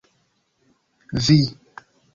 vi 1.25 1.39